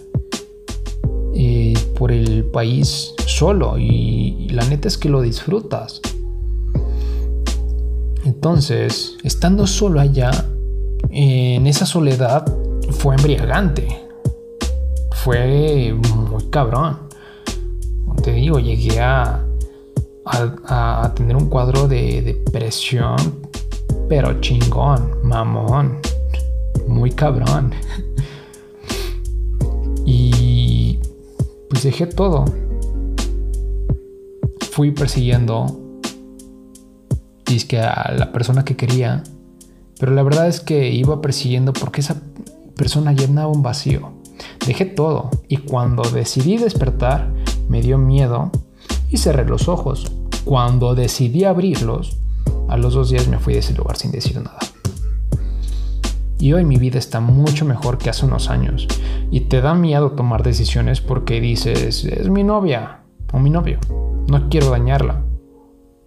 eh, 1.36 1.74
por 1.98 2.12
el 2.12 2.46
país 2.46 3.14
solo 3.26 3.78
y, 3.78 4.48
la 4.50 4.66
neta 4.66 4.88
es 4.88 4.98
que 4.98 5.10
lo 5.10 5.22
disfrutas. 5.22 6.00
Entonces, 8.24 9.18
estando 9.24 9.68
solo 9.68 10.00
allá, 10.00 10.32
en 11.10 11.68
esa 11.68 11.86
soledad 11.86 12.46
fue 12.92 13.16
embriagante. 13.16 13.88
Fue 15.12 15.94
muy 15.94 16.44
cabrón. 16.50 17.13
Te 18.24 18.32
digo, 18.32 18.60
llegué 18.60 19.00
a, 19.00 19.46
a, 20.26 21.06
a 21.06 21.14
tener 21.14 21.36
un 21.36 21.50
cuadro 21.50 21.88
de 21.88 22.22
depresión, 22.22 23.18
pero 24.10 24.40
chingón, 24.42 25.20
mamón, 25.24 26.00
muy 26.88 27.12
cabrón. 27.12 27.74
y 30.06 31.00
pues 31.70 31.84
dejé 31.84 32.08
todo 32.08 32.46
fui 34.74 34.90
persiguiendo 34.90 35.80
que 37.68 37.80
a 37.80 38.12
la 38.18 38.32
persona 38.32 38.66
que 38.66 38.76
quería, 38.76 39.24
pero 40.00 40.12
la 40.12 40.24
verdad 40.24 40.48
es 40.48 40.60
que 40.60 40.90
iba 40.90 41.22
persiguiendo 41.22 41.72
porque 41.74 42.02
esa 42.02 42.22
persona 42.76 43.14
llenaba 43.14 43.52
un 43.52 43.62
vacío. 43.62 44.14
Dejé 44.66 44.86
todo 44.86 45.30
y 45.48 45.58
cuando 45.58 46.02
decidí 46.10 46.58
despertar 46.58 47.32
me 47.68 47.82
dio 47.82 47.98
miedo 47.98 48.52
y 49.10 49.18
cerré 49.18 49.46
los 49.46 49.68
ojos. 49.68 50.12
Cuando 50.46 50.96
decidí 50.96 51.44
abrirlos, 51.44 52.18
a 52.68 52.78
los 52.78 52.94
dos 52.94 53.10
días 53.10 53.28
me 53.28 53.40
fui 53.40 53.54
de 53.54 53.60
ese 53.60 53.74
lugar 53.74 53.98
sin 53.98 54.12
decir 54.12 54.42
nada. 54.42 54.60
Y 56.40 56.52
hoy 56.52 56.66
mi 56.66 56.76
vida 56.76 57.00
está 57.00 57.22
mucho 57.22 57.64
mejor 57.64 57.98
que 57.98 58.10
hace 58.10 58.26
unos 58.26 58.50
años. 58.50 58.88
Y 59.32 59.42
te 59.42 59.62
da 59.62 59.76
miedo 59.76 60.12
tomar 60.12 60.44
decisiones 60.44 61.00
porque 61.00 61.40
dices, 61.40 62.04
es 62.04 62.30
mi 62.30 62.44
novia 62.44 63.00
o 63.32 63.40
mi 63.40 63.50
novio. 63.50 63.80
No 64.28 64.50
quiero 64.50 64.70
dañarla. 64.70 65.22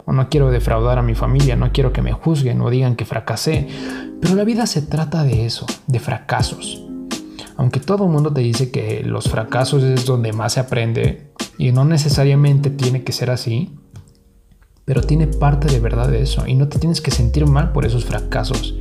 O 0.05 0.13
no 0.13 0.29
quiero 0.29 0.51
defraudar 0.51 0.99
a 0.99 1.03
mi 1.03 1.15
familia, 1.15 1.57
no 1.57 1.73
quiero 1.73 1.93
que 1.93 2.03
me 2.03 2.13
juzguen 2.13 2.61
o 2.61 2.69
digan 2.69 2.97
que 2.97 3.07
fracasé. 3.07 3.67
Pero 4.21 4.35
la 4.35 4.45
vida 4.45 4.67
se 4.67 4.83
trata 4.83 5.25
de 5.25 5.47
eso, 5.47 5.65
de 5.87 6.01
fracasos. 6.01 6.85
Aunque 7.57 7.81
todo 7.81 8.05
el 8.05 8.11
mundo 8.11 8.31
te 8.31 8.43
dice 8.43 8.71
que 8.71 9.03
los 9.05 9.31
fracasos 9.31 9.83
es 9.83 10.05
donde 10.05 10.33
más 10.33 10.53
se 10.53 10.61
aprende, 10.61 11.33
y 11.59 11.73
no 11.73 11.85
necesariamente 11.85 12.71
tiene 12.71 13.03
que 13.03 13.13
ser 13.13 13.31
así, 13.31 13.73
pero 14.85 15.03
tiene 15.03 15.27
parte 15.27 15.69
de 15.69 15.81
verdad 15.81 16.09
de 16.09 16.23
eso, 16.23 16.47
y 16.47 16.55
no 16.55 16.69
te 16.69 16.79
tienes 16.79 17.01
que 17.01 17.11
sentir 17.11 17.47
mal 17.47 17.73
por 17.73 17.85
esos 17.85 18.05
fracasos. 18.05 18.75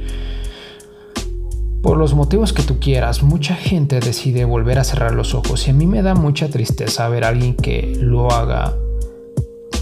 Por 1.81 1.97
los 1.97 2.15
motivos 2.15 2.51
que 2.51 2.63
tú 2.63 2.79
quieras, 2.79 3.21
mucha 3.21 3.55
gente 3.55 3.99
decide 3.99 4.43
volver 4.45 4.79
a 4.79 4.83
cerrar 4.83 5.13
los 5.13 5.35
ojos 5.35 5.67
y 5.67 5.71
a 5.71 5.73
mí 5.73 5.85
me 5.85 6.01
da 6.01 6.15
mucha 6.15 6.49
tristeza 6.49 7.07
ver 7.09 7.23
a 7.23 7.27
alguien 7.27 7.55
que 7.55 7.95
lo 7.99 8.31
haga 8.31 8.75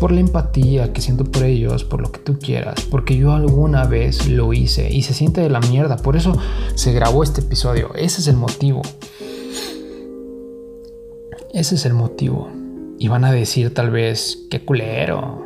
por 0.01 0.11
la 0.11 0.19
empatía 0.19 0.91
que 0.91 0.99
siento 0.99 1.23
por 1.23 1.43
ellos, 1.43 1.85
por 1.85 2.01
lo 2.01 2.11
que 2.11 2.19
tú 2.19 2.37
quieras, 2.37 2.81
porque 2.91 3.15
yo 3.15 3.31
alguna 3.31 3.85
vez 3.85 4.27
lo 4.27 4.51
hice 4.51 4.91
y 4.91 5.03
se 5.03 5.13
siente 5.13 5.39
de 5.39 5.49
la 5.49 5.61
mierda, 5.61 5.95
por 5.95 6.17
eso 6.17 6.37
se 6.75 6.91
grabó 6.91 7.23
este 7.23 7.39
episodio, 7.39 7.93
ese 7.95 8.19
es 8.19 8.27
el 8.27 8.35
motivo. 8.35 8.81
Ese 11.53 11.75
es 11.75 11.85
el 11.85 11.93
motivo. 11.93 12.62
Y 13.03 13.09
van 13.09 13.25
a 13.25 13.33
decir 13.33 13.73
tal 13.73 13.91
vez, 13.91 14.47
qué 14.49 14.63
culero. 14.63 15.45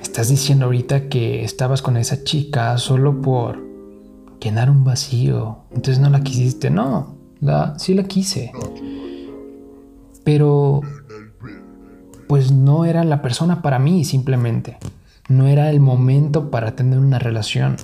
Estás 0.00 0.28
diciendo 0.28 0.66
ahorita 0.66 1.08
que 1.08 1.42
estabas 1.42 1.82
con 1.82 1.96
esa 1.96 2.22
chica 2.22 2.78
solo 2.78 3.20
por 3.22 3.60
llenar 4.40 4.70
un 4.70 4.84
vacío. 4.84 5.64
Entonces 5.70 5.98
no 5.98 6.10
la 6.10 6.20
quisiste. 6.20 6.70
No, 6.70 7.16
sí 7.76 7.94
la 7.94 8.04
quise. 8.04 8.52
Pero 10.22 10.82
pues 12.28 12.52
no 12.52 12.84
era 12.84 13.02
la 13.02 13.20
persona 13.20 13.62
para 13.62 13.80
mí 13.80 14.04
simplemente. 14.04 14.78
No 15.28 15.48
era 15.48 15.70
el 15.70 15.80
momento 15.80 16.52
para 16.52 16.76
tener 16.76 17.00
una 17.00 17.18
relación. 17.18 17.74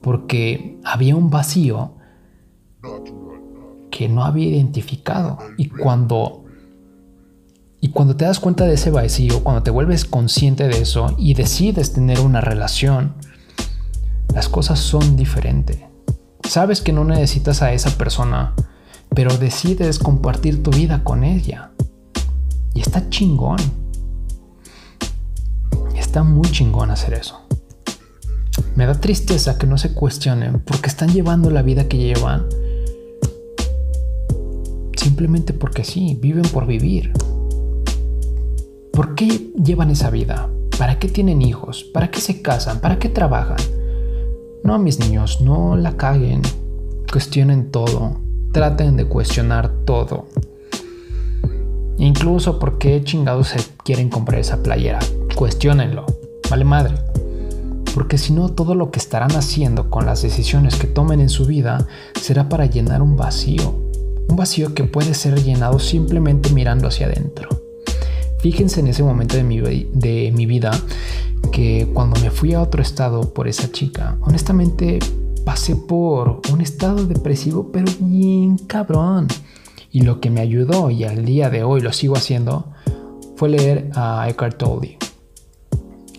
Porque 0.00 0.80
había 0.82 1.14
un 1.14 1.28
vacío 1.28 1.92
que 3.90 4.08
no 4.08 4.24
había 4.24 4.48
identificado. 4.48 5.36
Y 5.58 5.68
cuando 5.68 6.40
y 7.84 7.88
cuando 7.88 8.16
te 8.16 8.24
das 8.24 8.40
cuenta 8.40 8.64
de 8.64 8.72
ese 8.72 8.90
vacío, 8.90 9.44
cuando 9.44 9.62
te 9.62 9.70
vuelves 9.70 10.06
consciente 10.06 10.66
de 10.68 10.80
eso 10.80 11.14
y 11.18 11.34
decides 11.34 11.92
tener 11.92 12.18
una 12.20 12.40
relación, 12.40 13.12
las 14.32 14.48
cosas 14.48 14.78
son 14.78 15.16
diferentes. 15.16 15.80
Sabes 16.48 16.80
que 16.80 16.94
no 16.94 17.04
necesitas 17.04 17.60
a 17.60 17.74
esa 17.74 17.90
persona, 17.98 18.54
pero 19.10 19.36
decides 19.36 19.98
compartir 19.98 20.62
tu 20.62 20.70
vida 20.70 21.04
con 21.04 21.24
ella. 21.24 21.72
Y 22.72 22.80
está 22.80 23.10
chingón. 23.10 23.58
Está 25.94 26.22
muy 26.22 26.50
chingón 26.50 26.90
hacer 26.90 27.12
eso. 27.12 27.42
Me 28.76 28.86
da 28.86 28.94
tristeza 28.94 29.58
que 29.58 29.66
no 29.66 29.76
se 29.76 29.92
cuestionen 29.92 30.60
porque 30.60 30.88
están 30.88 31.12
llevando 31.12 31.50
la 31.50 31.60
vida 31.60 31.86
que 31.86 31.98
llevan 31.98 32.46
simplemente 34.96 35.52
porque 35.52 35.84
sí, 35.84 36.16
viven 36.18 36.44
por 36.44 36.66
vivir. 36.66 37.12
¿Por 38.94 39.16
qué 39.16 39.50
llevan 39.60 39.90
esa 39.90 40.08
vida? 40.08 40.48
¿Para 40.78 41.00
qué 41.00 41.08
tienen 41.08 41.42
hijos? 41.42 41.82
¿Para 41.82 42.12
qué 42.12 42.20
se 42.20 42.42
casan? 42.42 42.78
¿Para 42.78 43.00
qué 43.00 43.08
trabajan? 43.08 43.56
No, 44.62 44.78
mis 44.78 45.00
niños, 45.00 45.40
no 45.40 45.74
la 45.74 45.96
caguen. 45.96 46.42
Cuestionen 47.10 47.72
todo. 47.72 48.20
Traten 48.52 48.96
de 48.96 49.06
cuestionar 49.06 49.68
todo. 49.84 50.26
Incluso 51.98 52.60
por 52.60 52.78
qué 52.78 53.02
chingados 53.02 53.48
se 53.48 53.64
quieren 53.82 54.10
comprar 54.10 54.38
esa 54.38 54.62
playera. 54.62 55.00
Cuestionenlo. 55.34 56.06
Vale 56.48 56.64
madre. 56.64 56.94
Porque 57.96 58.16
si 58.16 58.32
no, 58.32 58.50
todo 58.50 58.76
lo 58.76 58.92
que 58.92 59.00
estarán 59.00 59.32
haciendo 59.32 59.90
con 59.90 60.06
las 60.06 60.22
decisiones 60.22 60.76
que 60.76 60.86
tomen 60.86 61.20
en 61.20 61.30
su 61.30 61.46
vida 61.46 61.88
será 62.20 62.48
para 62.48 62.66
llenar 62.66 63.02
un 63.02 63.16
vacío. 63.16 63.74
Un 64.28 64.36
vacío 64.36 64.72
que 64.72 64.84
puede 64.84 65.14
ser 65.14 65.42
llenado 65.42 65.80
simplemente 65.80 66.50
mirando 66.50 66.86
hacia 66.86 67.06
adentro. 67.06 67.63
Fíjense 68.44 68.80
en 68.80 68.88
ese 68.88 69.02
momento 69.02 69.38
de 69.38 69.42
mi, 69.42 69.58
de 69.58 70.30
mi 70.36 70.44
vida 70.44 70.70
que 71.50 71.88
cuando 71.94 72.20
me 72.20 72.30
fui 72.30 72.52
a 72.52 72.60
otro 72.60 72.82
estado 72.82 73.32
por 73.32 73.48
esa 73.48 73.72
chica, 73.72 74.18
honestamente 74.20 74.98
pasé 75.46 75.76
por 75.76 76.42
un 76.52 76.60
estado 76.60 77.06
depresivo, 77.06 77.70
pero 77.72 77.90
bien 78.00 78.58
cabrón. 78.58 79.28
Y 79.90 80.02
lo 80.02 80.20
que 80.20 80.28
me 80.28 80.42
ayudó, 80.42 80.90
y 80.90 81.04
al 81.04 81.24
día 81.24 81.48
de 81.48 81.62
hoy 81.62 81.80
lo 81.80 81.90
sigo 81.94 82.16
haciendo, 82.16 82.70
fue 83.36 83.48
leer 83.48 83.88
a 83.94 84.28
Eckhart 84.28 84.58
Tolle. 84.58 84.98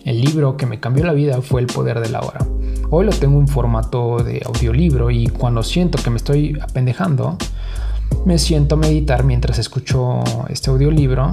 El 0.04 0.20
libro 0.20 0.56
que 0.56 0.66
me 0.66 0.80
cambió 0.80 1.04
la 1.04 1.12
vida 1.12 1.40
fue 1.42 1.60
El 1.60 1.68
Poder 1.68 2.00
de 2.00 2.08
la 2.08 2.22
Hora. 2.22 2.44
Hoy 2.90 3.06
lo 3.06 3.12
tengo 3.12 3.38
en 3.38 3.46
formato 3.46 4.16
de 4.16 4.42
audiolibro 4.44 5.12
y 5.12 5.28
cuando 5.28 5.62
siento 5.62 6.02
que 6.02 6.10
me 6.10 6.16
estoy 6.16 6.58
apendejando, 6.60 7.38
me 8.24 8.36
siento 8.38 8.74
a 8.74 8.78
meditar 8.78 9.22
mientras 9.22 9.60
escucho 9.60 10.24
este 10.48 10.70
audiolibro 10.70 11.30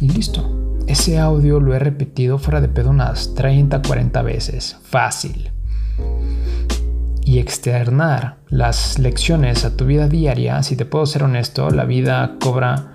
y 0.00 0.08
listo. 0.08 0.60
Ese 0.86 1.18
audio 1.18 1.60
lo 1.60 1.74
he 1.74 1.78
repetido 1.78 2.38
fuera 2.38 2.60
de 2.60 2.68
pedo 2.68 2.90
unas 2.90 3.34
30, 3.34 3.82
40 3.82 4.22
veces. 4.22 4.76
Fácil. 4.82 5.50
Y 7.24 7.38
externar 7.38 8.38
las 8.48 8.98
lecciones 8.98 9.64
a 9.64 9.76
tu 9.76 9.84
vida 9.84 10.08
diaria, 10.08 10.62
si 10.62 10.74
te 10.74 10.84
puedo 10.84 11.06
ser 11.06 11.22
honesto, 11.22 11.70
la 11.70 11.84
vida 11.84 12.36
cobra 12.42 12.94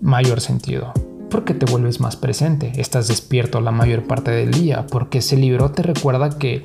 mayor 0.00 0.40
sentido. 0.40 0.92
Porque 1.30 1.54
te 1.54 1.70
vuelves 1.70 2.00
más 2.00 2.16
presente, 2.16 2.72
estás 2.76 3.06
despierto 3.06 3.60
la 3.60 3.70
mayor 3.70 4.08
parte 4.08 4.32
del 4.32 4.50
día, 4.50 4.86
porque 4.90 5.18
ese 5.18 5.36
libro 5.36 5.70
te 5.70 5.84
recuerda 5.84 6.30
que 6.30 6.64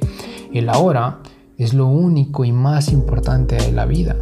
el 0.51 0.69
ahora 0.69 1.19
es 1.57 1.75
lo 1.75 1.85
único 1.85 2.43
y 2.43 2.51
más 2.51 2.91
importante 2.91 3.55
de 3.55 3.71
la 3.71 3.85
vida, 3.85 4.15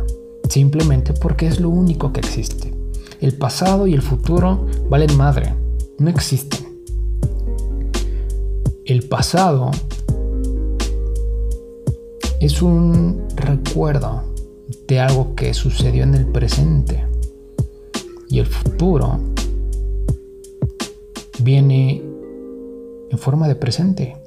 simplemente 0.49 1.13
porque 1.13 1.47
es 1.47 1.61
lo 1.61 1.69
único 1.69 2.11
que 2.11 2.19
existe. 2.19 2.82
El 3.23 3.37
pasado 3.37 3.87
y 3.87 3.93
el 3.93 4.01
futuro 4.01 4.67
valen 4.89 5.15
madre, 5.15 5.55
no 5.97 6.09
existen. 6.09 6.59
El 8.83 9.07
pasado 9.07 9.71
es 12.41 12.61
un 12.61 13.23
recuerdo 13.37 14.23
de 14.89 14.99
algo 14.99 15.35
que 15.35 15.53
sucedió 15.53 16.03
en 16.03 16.15
el 16.15 16.25
presente. 16.33 17.05
Y 18.27 18.39
el 18.39 18.45
futuro 18.45 19.17
viene 21.39 22.03
en 23.09 23.17
forma 23.17 23.47
de 23.47 23.55
presente. 23.55 24.17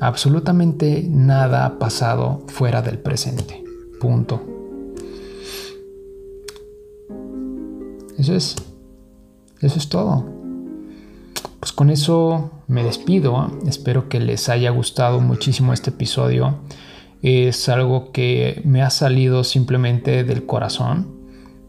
Absolutamente 0.00 1.06
nada 1.08 1.66
ha 1.66 1.78
pasado 1.78 2.42
fuera 2.48 2.82
del 2.82 2.98
presente. 2.98 3.62
Punto. 4.00 4.57
Eso 8.18 8.34
es. 8.34 8.56
Eso 9.60 9.78
es 9.78 9.88
todo. 9.88 10.26
Pues 11.60 11.72
con 11.72 11.90
eso 11.90 12.50
me 12.66 12.82
despido. 12.82 13.52
Espero 13.66 14.08
que 14.08 14.20
les 14.20 14.48
haya 14.48 14.70
gustado 14.70 15.20
muchísimo 15.20 15.72
este 15.72 15.90
episodio. 15.90 16.58
Es 17.22 17.68
algo 17.68 18.12
que 18.12 18.60
me 18.64 18.82
ha 18.82 18.90
salido 18.90 19.44
simplemente 19.44 20.24
del 20.24 20.46
corazón. 20.46 21.16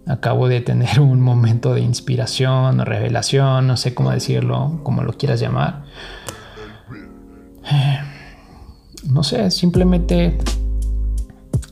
Acabo 0.07 0.47
de 0.47 0.61
tener 0.61 0.99
un 1.01 1.21
momento 1.21 1.73
de 1.73 1.81
inspiración 1.81 2.79
o 2.79 2.85
revelación, 2.85 3.67
no 3.67 3.77
sé 3.77 3.93
cómo 3.93 4.11
decirlo, 4.11 4.79
como 4.83 5.03
lo 5.03 5.13
quieras 5.13 5.39
llamar. 5.39 5.83
No 9.07 9.23
sé, 9.23 9.49
simplemente 9.49 10.37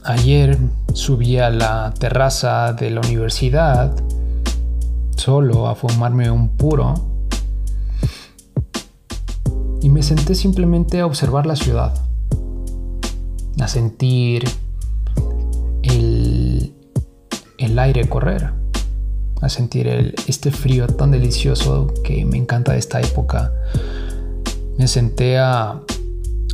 ayer 0.06 0.58
subí 0.94 1.38
a 1.38 1.50
la 1.50 1.94
terraza 2.00 2.72
de 2.72 2.90
la 2.90 3.02
universidad 3.02 3.94
solo 5.18 5.68
a 5.68 5.76
fumarme 5.76 6.30
un 6.32 6.50
puro 6.56 6.94
y 9.82 9.90
me 9.90 10.04
senté 10.04 10.36
simplemente 10.36 11.00
a 11.00 11.06
observar 11.06 11.46
la 11.46 11.56
ciudad, 11.56 11.94
a 13.60 13.68
sentir 13.68 14.44
el, 15.84 16.74
el 17.58 17.80
aire 17.80 18.08
correr, 18.08 18.52
a 19.42 19.50
sentir 19.50 19.88
el, 19.88 20.16
este 20.28 20.52
frío 20.52 20.88
tan 20.88 21.12
delicioso 21.12 21.94
que 22.04 22.26
me 22.26 22.38
encanta 22.38 22.74
de 22.74 22.80
esta 22.80 23.02
época. 23.02 23.54
Me 24.78 24.88
senté 24.88 25.38
a, 25.38 25.82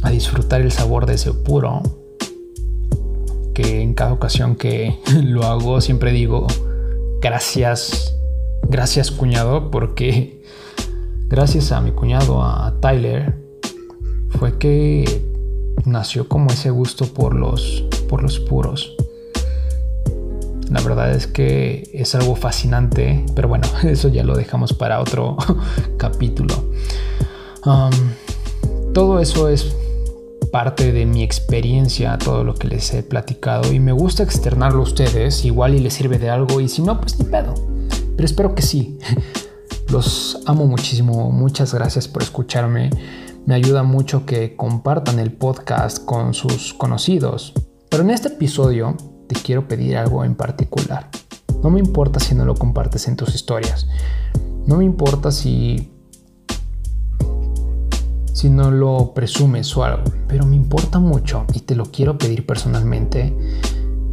a 0.01 0.09
disfrutar 0.09 0.61
el 0.61 0.71
sabor 0.71 1.05
de 1.05 1.15
ese 1.15 1.33
puro, 1.33 1.81
que 3.53 3.81
en 3.81 3.93
cada 3.93 4.13
ocasión 4.13 4.55
que 4.55 4.99
lo 5.23 5.43
hago 5.43 5.81
siempre 5.81 6.11
digo, 6.11 6.47
gracias 7.21 8.13
Gracias 8.69 9.11
cuñado 9.11 9.71
porque 9.71 10.41
gracias 11.27 11.71
a 11.71 11.81
mi 11.81 11.91
cuñado, 11.91 12.43
a 12.43 12.75
Tyler, 12.79 13.35
fue 14.39 14.57
que 14.57 15.21
nació 15.85 16.27
como 16.27 16.51
ese 16.51 16.69
gusto 16.69 17.05
por 17.13 17.35
los, 17.35 17.83
por 18.09 18.21
los 18.23 18.39
puros. 18.39 18.95
La 20.69 20.81
verdad 20.81 21.11
es 21.11 21.27
que 21.27 21.89
es 21.93 22.15
algo 22.15 22.35
fascinante, 22.35 23.25
pero 23.35 23.47
bueno, 23.47 23.67
eso 23.83 24.09
ya 24.09 24.23
lo 24.23 24.35
dejamos 24.35 24.73
para 24.73 24.99
otro 24.99 25.37
capítulo. 25.97 26.55
Um, 27.65 27.91
todo 28.93 29.19
eso 29.19 29.49
es 29.49 29.75
parte 30.51 30.91
de 30.91 31.05
mi 31.05 31.23
experiencia, 31.23 32.17
todo 32.17 32.43
lo 32.43 32.53
que 32.53 32.67
les 32.67 32.93
he 32.93 33.01
platicado 33.01 33.73
y 33.73 33.79
me 33.79 33.91
gusta 33.91 34.23
externarlo 34.23 34.81
a 34.81 34.83
ustedes, 34.83 35.45
igual 35.45 35.73
y 35.73 35.79
les 35.79 35.95
sirve 35.95 36.19
de 36.19 36.29
algo 36.29 36.61
y 36.61 36.69
si 36.69 36.81
no, 36.81 36.99
pues 37.01 37.17
ni 37.19 37.25
pedo. 37.25 37.55
Pero 38.15 38.25
espero 38.25 38.55
que 38.55 38.61
sí. 38.61 38.97
Los 39.89 40.39
amo 40.45 40.65
muchísimo. 40.65 41.31
Muchas 41.31 41.73
gracias 41.73 42.07
por 42.07 42.23
escucharme. 42.23 42.89
Me 43.45 43.55
ayuda 43.55 43.83
mucho 43.83 44.25
que 44.25 44.55
compartan 44.55 45.19
el 45.19 45.31
podcast 45.31 46.03
con 46.05 46.33
sus 46.33 46.73
conocidos. 46.73 47.53
Pero 47.89 48.03
en 48.03 48.09
este 48.09 48.29
episodio 48.29 48.95
te 49.27 49.35
quiero 49.35 49.67
pedir 49.67 49.97
algo 49.97 50.23
en 50.23 50.35
particular. 50.35 51.09
No 51.61 51.69
me 51.69 51.79
importa 51.79 52.19
si 52.19 52.35
no 52.35 52.45
lo 52.45 52.55
compartes 52.55 53.07
en 53.07 53.15
tus 53.15 53.35
historias. 53.35 53.87
No 54.65 54.77
me 54.77 54.85
importa 54.85 55.31
si 55.31 55.93
si 58.33 58.49
no 58.49 58.71
lo 58.71 59.13
presumes 59.13 59.77
o 59.77 59.85
algo, 59.85 60.03
pero 60.27 60.45
me 60.45 60.55
importa 60.55 60.99
mucho 60.99 61.45
y 61.53 61.61
te 61.61 61.75
lo 61.75 61.85
quiero 61.85 62.17
pedir 62.17 62.45
personalmente 62.45 63.33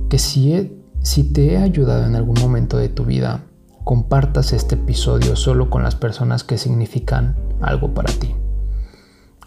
que 0.08 0.18
si, 0.18 0.78
si 1.02 1.24
te 1.24 1.54
he 1.54 1.56
ayudado 1.56 2.04
en 2.06 2.14
algún 2.14 2.38
momento 2.40 2.76
de 2.76 2.90
tu 2.90 3.04
vida, 3.04 3.46
compartas 3.90 4.52
este 4.52 4.76
episodio 4.76 5.34
solo 5.34 5.68
con 5.68 5.82
las 5.82 5.96
personas 5.96 6.44
que 6.44 6.58
significan 6.58 7.34
algo 7.60 7.92
para 7.92 8.12
ti. 8.12 8.36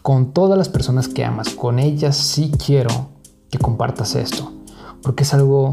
Con 0.02 0.34
todas 0.34 0.58
las 0.58 0.68
personas 0.68 1.08
que 1.08 1.24
amas, 1.24 1.52
con 1.52 1.80
ellas 1.80 2.18
sí 2.18 2.52
quiero 2.52 3.12
que 3.50 3.58
compartas 3.58 4.16
esto, 4.16 4.52
porque 5.02 5.24
es 5.24 5.34
algo 5.34 5.72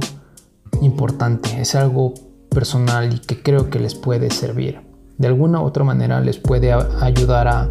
importante, 0.83 1.61
es 1.61 1.75
algo 1.75 2.15
personal 2.49 3.13
y 3.13 3.19
que 3.19 3.43
creo 3.43 3.71
que 3.71 3.81
les 3.81 3.97
puede 3.97 4.31
servir. 4.31 4.81
De 5.19 5.27
alguna 5.27 5.61
u 5.61 5.65
otra 5.65 5.83
manera 5.83 6.21
les 6.21 6.39
puede 6.39 6.73
ayudar 6.73 7.49
a 7.49 7.69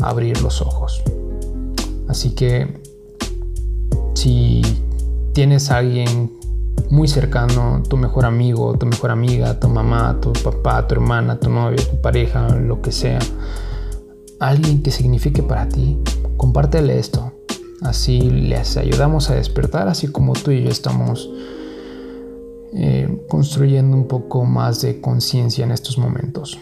abrir 0.00 0.40
los 0.42 0.62
ojos. 0.62 1.02
Así 2.06 2.36
que 2.36 2.84
si 4.14 4.62
tienes 5.32 5.72
alguien 5.72 6.35
muy 6.90 7.08
cercano, 7.08 7.82
tu 7.88 7.96
mejor 7.96 8.24
amigo, 8.24 8.76
tu 8.78 8.86
mejor 8.86 9.10
amiga, 9.10 9.58
tu 9.58 9.68
mamá, 9.68 10.18
tu 10.20 10.32
papá, 10.32 10.86
tu 10.86 10.94
hermana, 10.94 11.38
tu 11.38 11.50
novia, 11.50 11.84
tu 11.88 12.00
pareja, 12.00 12.48
lo 12.56 12.80
que 12.80 12.92
sea, 12.92 13.18
alguien 14.40 14.82
que 14.82 14.90
signifique 14.90 15.42
para 15.42 15.68
ti, 15.68 15.98
compártele 16.36 16.98
esto. 16.98 17.32
Así 17.82 18.20
les 18.30 18.76
ayudamos 18.76 19.30
a 19.30 19.34
despertar, 19.34 19.88
así 19.88 20.08
como 20.08 20.32
tú 20.32 20.50
y 20.50 20.62
yo 20.62 20.70
estamos 20.70 21.30
eh, 22.72 23.24
construyendo 23.28 23.96
un 23.96 24.08
poco 24.08 24.44
más 24.44 24.80
de 24.80 25.00
conciencia 25.00 25.64
en 25.64 25.72
estos 25.72 25.98
momentos. 25.98 26.58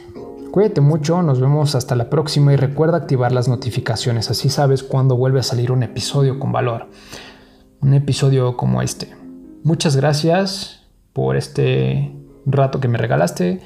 Cuídate 0.50 0.80
mucho, 0.80 1.22
nos 1.22 1.40
vemos 1.40 1.74
hasta 1.74 1.96
la 1.96 2.10
próxima 2.10 2.52
y 2.52 2.56
recuerda 2.56 2.96
activar 2.96 3.32
las 3.32 3.48
notificaciones, 3.48 4.30
así 4.30 4.48
sabes 4.48 4.82
cuando 4.82 5.16
vuelve 5.16 5.40
a 5.40 5.42
salir 5.42 5.72
un 5.72 5.82
episodio 5.82 6.38
con 6.38 6.52
valor. 6.52 6.88
Un 7.80 7.94
episodio 7.94 8.56
como 8.56 8.80
este. 8.80 9.23
Muchas 9.64 9.96
gracias 9.96 10.82
por 11.14 11.38
este 11.38 12.14
rato 12.44 12.80
que 12.80 12.88
me 12.88 12.98
regalaste. 12.98 13.62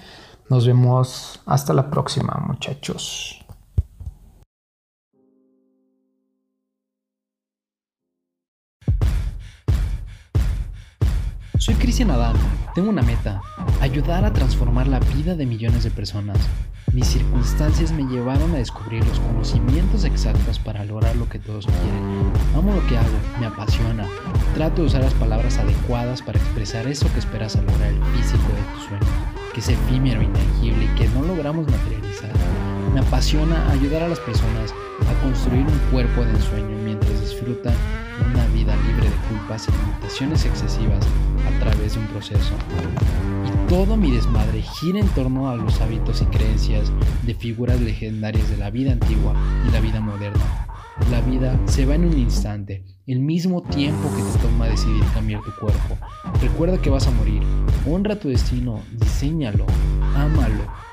Nos 0.49 0.65
vemos 0.65 1.41
hasta 1.45 1.75
la 1.75 1.91
próxima, 1.91 2.41
muchachos. 2.47 3.45
Soy 11.59 11.75
Cristian 11.75 12.13
Adán. 12.13 12.37
Tengo 12.77 12.91
una 12.91 13.03
meta, 13.03 13.43
ayudar 13.81 14.25
a 14.25 14.33
transformar 14.33 14.87
la 14.87 15.01
vida 15.01 15.35
de 15.35 15.47
millones 15.47 15.83
de 15.83 15.91
personas. 15.91 16.39
Mis 16.93 17.07
circunstancias 17.07 17.93
me 17.93 18.05
llevaron 18.05 18.53
a 18.55 18.59
descubrir 18.59 19.07
los 19.07 19.21
conocimientos 19.21 20.05
exactos 20.05 20.59
para 20.59 20.85
lograr 20.85 21.15
lo 21.17 21.29
que 21.29 21.39
todos 21.39 21.67
quieren. 21.67 22.33
Amo 22.57 22.75
lo 22.75 22.87
que 22.87 22.97
hago, 22.97 23.09
me 23.39 23.47
apasiona. 23.47 24.07
Trato 24.55 24.83
de 24.83 24.89
usar 24.89 25.03
las 25.03 25.15
palabras 25.15 25.59
adecuadas 25.59 26.23
para 26.23 26.39
expresar 26.39 26.87
eso 26.87 27.11
que 27.13 27.21
esperas 27.21 27.57
a 27.57 27.63
lograr 27.63 27.93
el 27.93 28.05
físico 28.17 28.49
de 28.49 28.75
tus 28.75 28.85
sueños, 28.85 29.09
que 29.53 29.61
es 29.61 29.69
efímero, 29.69 30.23
intangible 30.23 30.85
y 30.85 30.99
que 30.99 31.09
no 31.09 31.23
logramos 31.23 31.67
materializar. 31.69 32.31
Me 32.99 33.07
apasiona 33.07 33.71
ayudar 33.71 34.03
a 34.03 34.09
las 34.09 34.19
personas 34.19 34.75
a 35.09 35.23
construir 35.23 35.65
un 35.65 35.79
cuerpo 35.93 36.25
de 36.25 36.33
ensueño 36.33 36.77
mientras 36.83 37.21
disfrutan 37.21 37.73
una 38.33 38.45
vida 38.49 38.75
libre 38.89 39.09
de 39.09 39.15
culpas 39.29 39.69
y 39.69 39.71
limitaciones 39.71 40.45
excesivas 40.45 41.07
a 41.47 41.61
través 41.61 41.95
de 41.95 42.01
un 42.01 42.09
proceso. 42.09 42.55
Y 43.47 43.69
todo 43.69 43.97
mi 43.97 44.11
desmadre 44.11 44.63
gira 44.63 44.99
en 44.99 45.07
torno 45.11 45.49
a 45.49 45.55
los 45.55 45.81
hábitos 45.81 46.23
y 46.23 46.25
creencias 46.25 46.91
de 47.23 47.35
figuras 47.35 47.81
legendarias 47.81 48.51
de 48.51 48.57
la 48.57 48.71
vida 48.71 48.91
antigua 48.91 49.33
y 49.69 49.71
la 49.71 49.79
vida 49.79 50.01
moderna. 50.01 50.67
La 51.13 51.21
vida 51.21 51.57
se 51.67 51.87
va 51.87 51.95
en 51.95 52.05
un 52.05 52.19
instante, 52.19 52.85
el 53.07 53.21
mismo 53.21 53.63
tiempo 53.63 54.11
que 54.17 54.25
te 54.25 54.45
toma 54.45 54.67
decidir 54.67 55.05
cambiar 55.15 55.41
tu 55.43 55.53
cuerpo. 55.53 55.97
Recuerda 56.43 56.83
que 56.83 56.91
vas 56.91 57.07
a 57.07 57.13
morir, 57.13 57.45
honra 57.89 58.19
tu 58.19 58.29
destino, 58.29 58.83
diseñalo, 58.99 59.67
ámalo 60.17 60.88